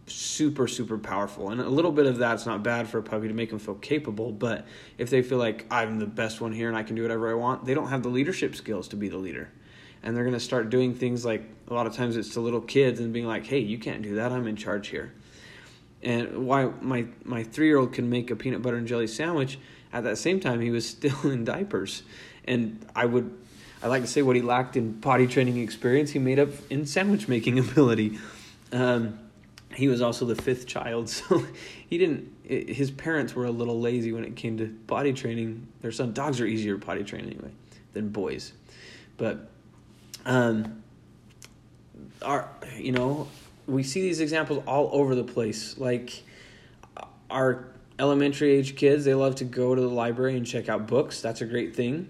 super 0.05 0.67
super 0.67 0.97
powerful. 0.97 1.49
And 1.49 1.59
a 1.59 1.69
little 1.69 1.91
bit 1.91 2.05
of 2.05 2.17
that's 2.17 2.45
not 2.45 2.63
bad 2.63 2.87
for 2.87 2.99
a 2.99 3.03
puppy 3.03 3.27
to 3.27 3.33
make 3.33 3.49
them 3.49 3.59
feel 3.59 3.75
capable 3.75 4.31
but 4.31 4.67
if 4.97 5.09
they 5.09 5.21
feel 5.21 5.37
like 5.37 5.65
i'm 5.71 5.99
the 5.99 6.05
best 6.05 6.41
one 6.41 6.51
here 6.51 6.67
and 6.67 6.75
i 6.75 6.83
can 6.83 6.95
do 6.95 7.01
whatever 7.01 7.31
i 7.31 7.33
want 7.33 7.63
they 7.65 7.73
don't 7.73 7.87
have 7.87 8.03
the 8.03 8.09
leadership 8.09 8.55
skills 8.55 8.87
to 8.89 8.95
be 8.95 9.09
the 9.09 9.17
leader. 9.17 9.49
And 10.03 10.15
they're 10.15 10.23
going 10.23 10.33
to 10.33 10.39
start 10.39 10.69
doing 10.69 10.95
things 10.95 11.23
like 11.23 11.43
a 11.69 11.73
lot 11.73 11.85
of 11.85 11.95
times 11.95 12.17
it's 12.17 12.29
to 12.29 12.41
little 12.41 12.61
kids 12.61 12.99
and 12.99 13.13
being 13.13 13.27
like 13.27 13.45
hey 13.45 13.59
you 13.59 13.77
can't 13.77 14.01
do 14.01 14.15
that. 14.15 14.31
I'm 14.31 14.47
in 14.47 14.55
charge 14.55 14.89
here. 14.89 15.13
And 16.03 16.45
why 16.45 16.65
my 16.81 17.05
my 17.23 17.43
three 17.43 17.67
year 17.67 17.77
old 17.77 17.93
can 17.93 18.09
make 18.09 18.31
a 18.31 18.35
peanut 18.35 18.61
butter 18.61 18.77
and 18.77 18.87
jelly 18.87 19.07
sandwich 19.07 19.59
at 19.93 20.03
that 20.03 20.17
same 20.17 20.39
time 20.39 20.61
he 20.61 20.69
was 20.69 20.87
still 20.87 21.19
in 21.31 21.43
diapers 21.43 22.03
and 22.45 22.85
i 22.95 23.05
would 23.05 23.31
i 23.83 23.87
like 23.87 24.01
to 24.01 24.07
say 24.07 24.21
what 24.21 24.35
he 24.35 24.41
lacked 24.41 24.75
in 24.75 24.93
potty 24.95 25.27
training 25.27 25.57
experience 25.59 26.11
he 26.11 26.19
made 26.19 26.39
up 26.39 26.49
in 26.69 26.85
sandwich 26.85 27.27
making 27.27 27.59
ability 27.69 28.17
um, 28.71 29.19
he 29.73 29.87
was 29.87 30.01
also 30.01 30.25
the 30.25 30.35
fifth 30.35 30.67
child, 30.67 31.09
so 31.09 31.45
he 31.87 31.97
didn't. 31.97 32.29
His 32.43 32.91
parents 32.91 33.33
were 33.33 33.45
a 33.45 33.51
little 33.51 33.79
lazy 33.79 34.11
when 34.11 34.25
it 34.25 34.35
came 34.35 34.57
to 34.57 34.75
potty 34.87 35.13
training. 35.13 35.67
Their 35.81 35.91
son 35.91 36.13
dogs 36.13 36.41
are 36.41 36.45
easier 36.45 36.77
to 36.77 36.85
potty 36.85 37.03
train 37.03 37.25
anyway 37.25 37.51
than 37.93 38.09
boys, 38.09 38.53
but 39.17 39.49
um, 40.25 40.83
our 42.21 42.49
you 42.77 42.91
know 42.91 43.27
we 43.67 43.83
see 43.83 44.01
these 44.01 44.19
examples 44.19 44.63
all 44.67 44.89
over 44.91 45.15
the 45.15 45.23
place. 45.23 45.77
Like 45.77 46.23
our 47.29 47.67
elementary 48.01 48.51
age 48.51 48.75
kids, 48.75 49.05
they 49.05 49.13
love 49.13 49.35
to 49.35 49.45
go 49.45 49.75
to 49.75 49.81
the 49.81 49.87
library 49.87 50.35
and 50.35 50.45
check 50.45 50.67
out 50.67 50.87
books. 50.87 51.21
That's 51.21 51.41
a 51.41 51.45
great 51.45 51.75
thing. 51.75 52.09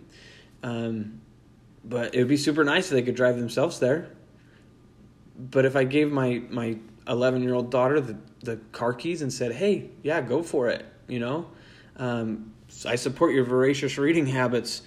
Um, 0.63 1.21
but 1.83 2.15
it 2.15 2.19
would 2.19 2.27
be 2.27 2.37
super 2.37 2.63
nice 2.63 2.85
if 2.85 2.91
they 2.91 3.01
could 3.01 3.15
drive 3.15 3.37
themselves 3.37 3.79
there. 3.79 4.09
But 5.37 5.65
if 5.65 5.75
I 5.75 5.83
gave 5.83 6.11
my 6.11 6.41
my 6.49 6.77
11 7.07 7.43
year 7.43 7.53
old 7.53 7.71
daughter 7.71 7.99
the, 7.99 8.17
the 8.43 8.57
car 8.71 8.93
keys 8.93 9.21
and 9.21 9.31
said, 9.31 9.51
hey, 9.51 9.89
yeah, 10.03 10.21
go 10.21 10.43
for 10.43 10.69
it. 10.69 10.85
You 11.07 11.19
know, 11.19 11.47
um, 11.97 12.53
I 12.85 12.95
support 12.95 13.33
your 13.33 13.43
voracious 13.43 13.97
reading 13.97 14.27
habits. 14.27 14.83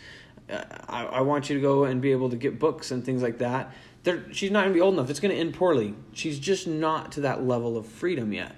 Uh, 0.49 0.63
I, 0.89 1.05
I, 1.07 1.21
want 1.23 1.49
you 1.51 1.57
to 1.57 1.63
go 1.63 1.85
and 1.85 2.01
be 2.01 2.13
able 2.13 2.31
to 2.31 2.37
get 2.37 2.59
books 2.59 2.91
and 2.91 3.05
things 3.05 3.23
like 3.23 3.39
that. 3.39 3.73
They're, 4.05 4.33
she's 4.33 4.51
not 4.51 4.61
going 4.61 4.73
to 4.73 4.75
be 4.75 4.81
old 4.81 4.95
enough. 4.95 5.11
It's 5.11 5.21
going 5.21 5.35
to 5.35 5.41
end 5.41 5.55
poorly. 5.55 5.95
She's 6.13 6.39
just 6.39 6.67
not 6.67 7.13
to 7.13 7.23
that 7.23 7.47
level 7.47 7.77
of 7.77 7.87
freedom 7.87 8.33
yet. 8.33 8.55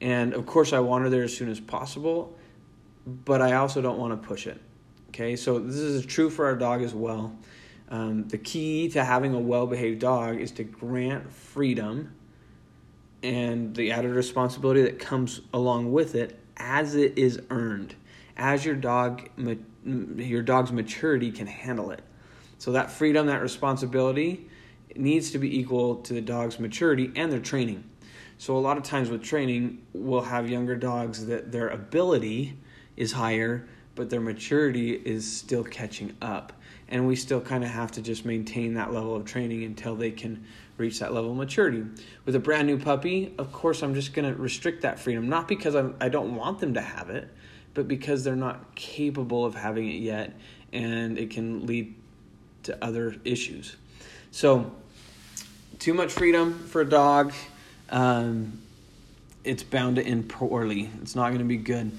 And 0.00 0.32
of 0.34 0.46
course, 0.46 0.72
I 0.72 0.78
want 0.80 1.04
her 1.04 1.10
there 1.10 1.22
as 1.22 1.36
soon 1.36 1.50
as 1.50 1.60
possible, 1.60 2.36
but 3.06 3.42
I 3.42 3.54
also 3.54 3.82
don't 3.82 3.98
want 3.98 4.20
to 4.20 4.28
push 4.28 4.46
it. 4.46 4.60
Okay, 5.08 5.36
so 5.36 5.58
this 5.58 5.76
is 5.76 6.06
true 6.06 6.30
for 6.30 6.46
our 6.46 6.56
dog 6.56 6.82
as 6.82 6.94
well. 6.94 7.36
Um, 7.88 8.28
the 8.28 8.38
key 8.38 8.88
to 8.90 9.04
having 9.04 9.34
a 9.34 9.40
well 9.40 9.66
behaved 9.66 10.00
dog 10.00 10.40
is 10.40 10.52
to 10.52 10.64
grant 10.64 11.32
freedom 11.32 12.14
and 13.22 13.74
the 13.74 13.92
added 13.92 14.14
responsibility 14.14 14.82
that 14.82 14.98
comes 14.98 15.40
along 15.52 15.92
with 15.92 16.14
it 16.14 16.38
as 16.56 16.94
it 16.94 17.18
is 17.18 17.40
earned 17.50 17.94
as 18.36 18.64
your 18.64 18.74
dog 18.74 19.28
your 19.84 20.42
dog's 20.42 20.72
maturity 20.72 21.30
can 21.30 21.46
handle 21.46 21.90
it 21.90 22.02
so 22.58 22.72
that 22.72 22.90
freedom 22.90 23.26
that 23.26 23.42
responsibility 23.42 24.48
needs 24.96 25.30
to 25.30 25.38
be 25.38 25.58
equal 25.58 25.96
to 25.96 26.14
the 26.14 26.20
dog's 26.20 26.58
maturity 26.58 27.12
and 27.16 27.30
their 27.32 27.40
training 27.40 27.84
so 28.40 28.56
a 28.56 28.58
lot 28.58 28.78
of 28.78 28.82
times 28.82 29.10
with 29.10 29.22
training 29.22 29.78
we'll 29.92 30.22
have 30.22 30.48
younger 30.48 30.74
dogs 30.74 31.26
that 31.26 31.52
their 31.52 31.68
ability 31.68 32.56
is 32.96 33.12
higher 33.12 33.68
but 33.94 34.08
their 34.08 34.20
maturity 34.20 34.92
is 34.92 35.30
still 35.30 35.62
catching 35.62 36.16
up 36.22 36.54
and 36.88 37.06
we 37.06 37.14
still 37.14 37.40
kind 37.40 37.62
of 37.62 37.68
have 37.68 37.92
to 37.92 38.00
just 38.00 38.24
maintain 38.24 38.72
that 38.74 38.94
level 38.94 39.14
of 39.14 39.26
training 39.26 39.64
until 39.64 39.94
they 39.94 40.10
can 40.10 40.42
reach 40.78 40.98
that 41.00 41.12
level 41.12 41.32
of 41.32 41.36
maturity. 41.36 41.84
With 42.24 42.34
a 42.34 42.40
brand 42.40 42.66
new 42.66 42.78
puppy, 42.78 43.34
of 43.38 43.52
course, 43.52 43.82
I'm 43.82 43.94
just 43.94 44.14
going 44.14 44.26
to 44.26 44.40
restrict 44.40 44.82
that 44.82 44.98
freedom, 44.98 45.28
not 45.28 45.46
because 45.46 45.76
I'm, 45.76 45.94
I 46.00 46.08
don't 46.08 46.34
want 46.34 46.58
them 46.58 46.74
to 46.74 46.80
have 46.80 47.10
it, 47.10 47.28
but 47.74 47.86
because 47.86 48.24
they're 48.24 48.34
not 48.34 48.74
capable 48.74 49.44
of 49.44 49.54
having 49.54 49.88
it 49.88 50.00
yet, 50.00 50.34
and 50.72 51.18
it 51.18 51.30
can 51.30 51.66
lead 51.66 51.94
to 52.64 52.84
other 52.84 53.14
issues. 53.24 53.76
So, 54.32 54.72
too 55.78 55.94
much 55.94 56.12
freedom 56.12 56.58
for 56.58 56.80
a 56.80 56.88
dog, 56.88 57.32
um, 57.90 58.60
it's 59.44 59.62
bound 59.62 59.96
to 59.96 60.02
end 60.02 60.28
poorly. 60.28 60.90
It's 61.02 61.14
not 61.14 61.28
going 61.28 61.38
to 61.38 61.44
be 61.44 61.56
good. 61.56 61.92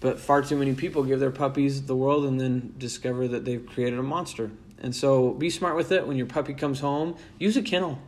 But 0.00 0.20
far 0.20 0.42
too 0.42 0.56
many 0.56 0.74
people 0.74 1.02
give 1.02 1.18
their 1.18 1.30
puppies 1.30 1.82
the 1.82 1.96
world 1.96 2.24
and 2.24 2.40
then 2.40 2.74
discover 2.78 3.26
that 3.28 3.44
they've 3.44 3.64
created 3.64 3.98
a 3.98 4.02
monster. 4.02 4.50
And 4.80 4.94
so 4.94 5.32
be 5.32 5.50
smart 5.50 5.74
with 5.74 5.90
it. 5.90 6.06
When 6.06 6.16
your 6.16 6.26
puppy 6.26 6.54
comes 6.54 6.80
home, 6.80 7.16
use 7.38 7.56
a 7.56 7.62
kennel. 7.62 7.98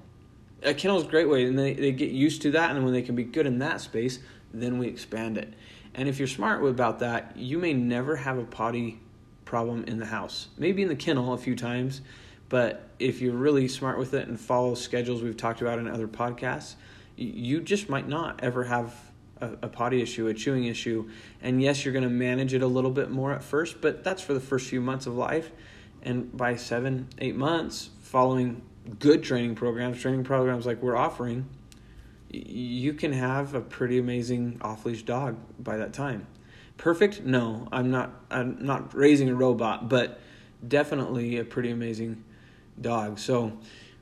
A 0.62 0.74
kennel 0.74 0.98
is 0.98 1.04
a 1.04 1.08
great 1.08 1.28
way, 1.28 1.46
and 1.46 1.58
they, 1.58 1.72
they 1.74 1.90
get 1.90 2.10
used 2.10 2.42
to 2.42 2.52
that. 2.52 2.70
And 2.76 2.84
when 2.84 2.92
they 2.92 3.02
can 3.02 3.16
be 3.16 3.24
good 3.24 3.46
in 3.46 3.58
that 3.58 3.80
space, 3.80 4.20
then 4.52 4.78
we 4.78 4.86
expand 4.86 5.36
it. 5.36 5.52
And 5.94 6.08
if 6.08 6.18
you're 6.18 6.28
smart 6.28 6.64
about 6.64 7.00
that, 7.00 7.36
you 7.36 7.58
may 7.58 7.72
never 7.72 8.16
have 8.16 8.38
a 8.38 8.44
potty 8.44 9.00
problem 9.44 9.84
in 9.84 9.98
the 9.98 10.06
house. 10.06 10.48
Maybe 10.56 10.82
in 10.82 10.88
the 10.88 10.96
kennel 10.96 11.32
a 11.32 11.38
few 11.38 11.56
times, 11.56 12.02
but 12.48 12.88
if 13.00 13.20
you're 13.20 13.34
really 13.34 13.66
smart 13.66 13.98
with 13.98 14.14
it 14.14 14.28
and 14.28 14.38
follow 14.38 14.74
schedules 14.74 15.22
we've 15.22 15.36
talked 15.36 15.60
about 15.60 15.78
in 15.80 15.88
other 15.88 16.06
podcasts, 16.06 16.74
you 17.20 17.60
just 17.60 17.88
might 17.88 18.08
not 18.08 18.42
ever 18.42 18.64
have 18.64 18.94
a, 19.40 19.50
a 19.62 19.68
potty 19.68 20.00
issue, 20.00 20.26
a 20.28 20.34
chewing 20.34 20.64
issue. 20.64 21.08
And 21.42 21.62
yes, 21.62 21.84
you're 21.84 21.92
going 21.92 22.04
to 22.04 22.10
manage 22.10 22.54
it 22.54 22.62
a 22.62 22.66
little 22.66 22.90
bit 22.90 23.10
more 23.10 23.32
at 23.32 23.42
first, 23.42 23.80
but 23.80 24.02
that's 24.02 24.22
for 24.22 24.34
the 24.34 24.40
first 24.40 24.68
few 24.68 24.80
months 24.80 25.06
of 25.06 25.14
life. 25.14 25.50
And 26.02 26.34
by 26.34 26.56
seven, 26.56 27.08
eight 27.18 27.36
months, 27.36 27.90
following 28.00 28.62
good 28.98 29.22
training 29.22 29.54
programs, 29.54 30.00
training 30.00 30.24
programs 30.24 30.64
like 30.64 30.82
we're 30.82 30.96
offering, 30.96 31.48
you 32.30 32.94
can 32.94 33.12
have 33.12 33.54
a 33.54 33.60
pretty 33.60 33.98
amazing 33.98 34.58
off 34.62 34.86
leash 34.86 35.02
dog 35.02 35.36
by 35.58 35.76
that 35.76 35.92
time. 35.92 36.26
Perfect? 36.76 37.22
No, 37.22 37.68
I'm 37.70 37.90
not. 37.90 38.10
I'm 38.30 38.64
not 38.64 38.94
raising 38.94 39.28
a 39.28 39.34
robot, 39.34 39.90
but 39.90 40.18
definitely 40.66 41.36
a 41.36 41.44
pretty 41.44 41.70
amazing 41.70 42.24
dog. 42.80 43.18
So 43.18 43.58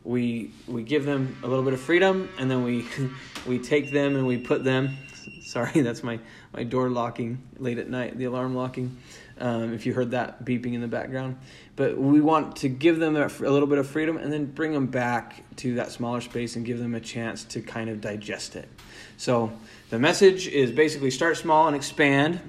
we 0.08 0.52
we 0.66 0.82
give 0.82 1.04
them 1.04 1.36
a 1.42 1.46
little 1.46 1.64
bit 1.64 1.74
of 1.74 1.80
freedom, 1.80 2.28
and 2.38 2.50
then 2.50 2.62
we 2.62 2.86
we 3.46 3.58
take 3.58 3.90
them 3.92 4.16
and 4.16 4.26
we 4.26 4.38
put 4.38 4.64
them 4.64 4.96
Sorry, 5.42 5.80
that's 5.80 6.02
my, 6.02 6.18
my 6.52 6.64
door 6.64 6.90
locking 6.90 7.42
late 7.58 7.78
at 7.78 7.88
night, 7.88 8.18
the 8.18 8.24
alarm 8.24 8.54
locking, 8.54 8.96
um, 9.38 9.72
if 9.72 9.86
you 9.86 9.94
heard 9.94 10.10
that 10.12 10.44
beeping 10.44 10.74
in 10.74 10.80
the 10.80 10.88
background. 10.88 11.38
But 11.76 11.96
we 11.96 12.20
want 12.20 12.56
to 12.56 12.68
give 12.68 12.98
them 12.98 13.16
a, 13.16 13.28
little 13.28 13.66
bit 13.66 13.78
of 13.78 13.88
freedom 13.88 14.16
and 14.16 14.32
then 14.32 14.46
bring 14.46 14.72
them 14.72 14.86
back 14.86 15.44
to 15.56 15.76
that 15.76 15.92
smaller 15.92 16.20
space 16.20 16.56
and 16.56 16.66
give 16.66 16.78
them 16.78 16.94
a 16.94 17.00
chance 17.00 17.44
to 17.44 17.60
kind 17.62 17.88
of 17.88 18.00
digest 18.00 18.56
it. 18.56 18.68
So 19.16 19.52
the 19.90 19.98
message 19.98 20.48
is 20.48 20.70
basically 20.70 21.10
start 21.10 21.36
small 21.36 21.66
and 21.66 21.76
expand. 21.76 22.40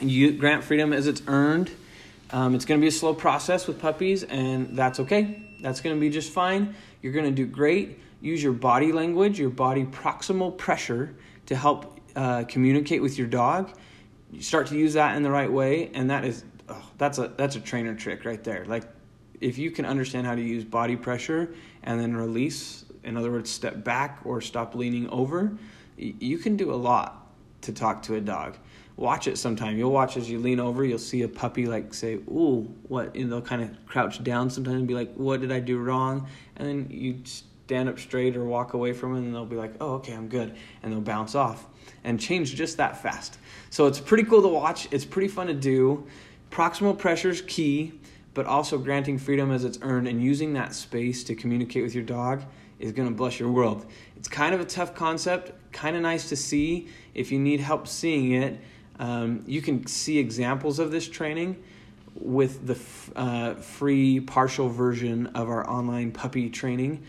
You 0.00 0.32
grant 0.32 0.64
freedom 0.64 0.92
as 0.92 1.06
it's 1.06 1.22
earned. 1.26 1.70
Um, 2.30 2.54
it's 2.54 2.64
going 2.64 2.80
to 2.80 2.84
be 2.84 2.88
a 2.88 2.92
slow 2.92 3.14
process 3.14 3.68
with 3.68 3.78
puppies, 3.78 4.24
and 4.24 4.76
that's 4.76 4.98
okay. 5.00 5.40
That's 5.64 5.80
going 5.80 5.96
to 5.96 6.00
be 6.00 6.10
just 6.10 6.30
fine. 6.30 6.74
You're 7.00 7.14
going 7.14 7.24
to 7.24 7.30
do 7.30 7.46
great. 7.46 7.98
Use 8.20 8.42
your 8.42 8.52
body 8.52 8.92
language, 8.92 9.38
your 9.38 9.48
body 9.48 9.84
proximal 9.84 10.56
pressure 10.56 11.14
to 11.46 11.56
help 11.56 11.98
uh, 12.16 12.44
communicate 12.44 13.02
with 13.02 13.18
your 13.18 13.26
dog, 13.26 13.72
you 14.30 14.42
start 14.42 14.66
to 14.68 14.76
use 14.76 14.92
that 14.92 15.16
in 15.16 15.22
the 15.22 15.30
right 15.30 15.50
way, 15.50 15.90
and 15.94 16.10
that 16.10 16.24
is 16.24 16.44
oh, 16.68 16.82
that's 16.98 17.18
a 17.18 17.28
that's 17.36 17.56
a 17.56 17.60
trainer 17.60 17.94
trick 17.94 18.24
right 18.24 18.42
there. 18.44 18.64
Like 18.66 18.84
if 19.40 19.58
you 19.58 19.70
can 19.70 19.84
understand 19.84 20.26
how 20.26 20.34
to 20.34 20.42
use 20.42 20.64
body 20.64 20.96
pressure 20.96 21.54
and 21.82 22.00
then 22.00 22.14
release, 22.14 22.84
in 23.02 23.16
other 23.16 23.30
words, 23.30 23.50
step 23.50 23.82
back 23.82 24.20
or 24.24 24.40
stop 24.40 24.74
leaning 24.74 25.08
over, 25.08 25.56
you 25.96 26.38
can 26.38 26.56
do 26.56 26.72
a 26.72 26.76
lot 26.76 27.26
to 27.62 27.72
talk 27.72 28.02
to 28.02 28.14
a 28.14 28.20
dog. 28.20 28.56
Watch 28.96 29.26
it 29.26 29.38
sometime. 29.38 29.76
You'll 29.76 29.90
watch 29.90 30.16
as 30.16 30.30
you 30.30 30.38
lean 30.38 30.60
over, 30.60 30.84
you'll 30.84 30.98
see 30.98 31.22
a 31.22 31.28
puppy 31.28 31.66
like 31.66 31.92
say, 31.92 32.14
Ooh, 32.14 32.72
what? 32.88 33.16
And 33.16 33.30
they'll 33.30 33.42
kind 33.42 33.62
of 33.62 33.86
crouch 33.86 34.22
down 34.22 34.50
sometimes 34.50 34.76
and 34.76 34.86
be 34.86 34.94
like, 34.94 35.12
What 35.14 35.40
did 35.40 35.50
I 35.50 35.60
do 35.60 35.78
wrong? 35.78 36.28
And 36.56 36.68
then 36.68 36.86
you 36.90 37.20
stand 37.24 37.88
up 37.88 37.98
straight 37.98 38.36
or 38.36 38.44
walk 38.44 38.74
away 38.74 38.92
from 38.92 39.14
them 39.14 39.24
and 39.24 39.34
they'll 39.34 39.46
be 39.46 39.56
like, 39.56 39.74
Oh, 39.80 39.94
okay, 39.94 40.12
I'm 40.12 40.28
good. 40.28 40.54
And 40.82 40.92
they'll 40.92 41.00
bounce 41.00 41.34
off 41.34 41.66
and 42.04 42.20
change 42.20 42.54
just 42.54 42.76
that 42.76 43.02
fast. 43.02 43.38
So 43.70 43.86
it's 43.86 43.98
pretty 43.98 44.24
cool 44.24 44.42
to 44.42 44.48
watch. 44.48 44.86
It's 44.92 45.04
pretty 45.04 45.28
fun 45.28 45.48
to 45.48 45.54
do. 45.54 46.06
Proximal 46.50 46.96
pressure 46.96 47.30
is 47.30 47.42
key, 47.42 47.98
but 48.32 48.46
also 48.46 48.78
granting 48.78 49.18
freedom 49.18 49.50
as 49.50 49.64
it's 49.64 49.78
earned 49.82 50.06
and 50.06 50.22
using 50.22 50.52
that 50.52 50.72
space 50.72 51.24
to 51.24 51.34
communicate 51.34 51.82
with 51.82 51.94
your 51.94 52.04
dog 52.04 52.42
is 52.78 52.92
going 52.92 53.08
to 53.08 53.14
bless 53.14 53.40
your 53.40 53.50
world. 53.50 53.86
It's 54.16 54.28
kind 54.28 54.54
of 54.54 54.60
a 54.60 54.64
tough 54.64 54.94
concept, 54.94 55.52
kind 55.72 55.96
of 55.96 56.02
nice 56.02 56.28
to 56.28 56.36
see. 56.36 56.88
If 57.14 57.32
you 57.32 57.38
need 57.38 57.60
help 57.60 57.88
seeing 57.88 58.32
it, 58.32 58.60
Um, 58.98 59.42
you 59.46 59.60
can 59.62 59.86
see 59.86 60.18
examples 60.18 60.78
of 60.78 60.90
this 60.90 61.08
training 61.08 61.62
with 62.14 62.66
the 62.66 62.74
f- 62.74 63.10
uh, 63.16 63.54
free 63.54 64.20
partial 64.20 64.68
version 64.68 65.26
of 65.28 65.48
our 65.48 65.68
online 65.68 66.12
puppy 66.12 66.48
training. 66.48 67.02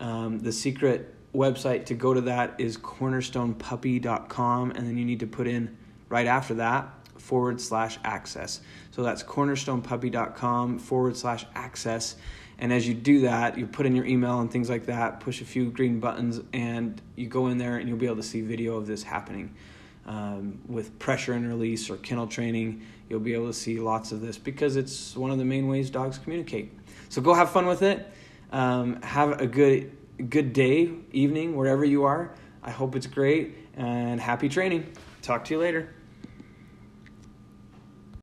Um, 0.00 0.38
the 0.40 0.52
secret 0.52 1.14
website 1.34 1.86
to 1.86 1.94
go 1.94 2.12
to 2.14 2.20
that 2.22 2.54
is 2.58 2.76
cornerstonepuppy.com, 2.76 4.70
and 4.72 4.86
then 4.86 4.98
you 4.98 5.04
need 5.04 5.20
to 5.20 5.26
put 5.26 5.46
in 5.46 5.76
right 6.08 6.26
after 6.26 6.54
that 6.54 6.92
forward 7.18 7.60
slash 7.60 7.98
access. 8.04 8.60
So 8.90 9.02
that's 9.02 9.22
cornerstonepuppy.com 9.22 10.78
forward 10.78 11.16
slash 11.16 11.46
access. 11.54 12.16
And 12.58 12.72
as 12.72 12.86
you 12.86 12.94
do 12.94 13.20
that, 13.20 13.56
you 13.56 13.66
put 13.66 13.86
in 13.86 13.96
your 13.96 14.04
email 14.04 14.40
and 14.40 14.50
things 14.50 14.68
like 14.68 14.86
that, 14.86 15.20
push 15.20 15.40
a 15.40 15.44
few 15.44 15.70
green 15.70 16.00
buttons, 16.00 16.40
and 16.52 17.00
you 17.16 17.26
go 17.26 17.46
in 17.46 17.58
there 17.58 17.76
and 17.76 17.88
you'll 17.88 17.98
be 17.98 18.06
able 18.06 18.16
to 18.16 18.22
see 18.22 18.40
video 18.42 18.76
of 18.76 18.86
this 18.86 19.02
happening. 19.02 19.54
Um, 20.06 20.60
with 20.66 20.98
pressure 20.98 21.34
and 21.34 21.46
release 21.46 21.90
or 21.90 21.96
kennel 21.98 22.26
training, 22.26 22.82
you'll 23.08 23.20
be 23.20 23.34
able 23.34 23.46
to 23.46 23.52
see 23.52 23.78
lots 23.78 24.12
of 24.12 24.20
this 24.20 24.38
because 24.38 24.76
it's 24.76 25.14
one 25.14 25.30
of 25.30 25.38
the 25.38 25.44
main 25.44 25.68
ways 25.68 25.90
dogs 25.90 26.18
communicate. 26.18 26.72
So 27.10 27.20
go 27.20 27.34
have 27.34 27.50
fun 27.50 27.66
with 27.66 27.82
it. 27.82 28.10
Um, 28.50 29.00
have 29.02 29.40
a 29.40 29.46
good 29.46 29.96
good 30.28 30.52
day, 30.52 30.90
evening, 31.12 31.56
wherever 31.56 31.84
you 31.84 32.04
are. 32.04 32.32
I 32.62 32.70
hope 32.70 32.96
it's 32.96 33.06
great 33.06 33.56
and 33.76 34.20
happy 34.20 34.48
training. 34.48 34.92
Talk 35.22 35.44
to 35.46 35.54
you 35.54 35.60
later. 35.60 35.88